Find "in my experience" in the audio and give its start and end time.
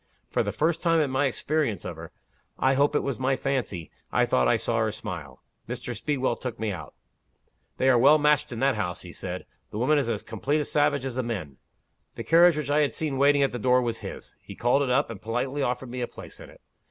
0.99-1.85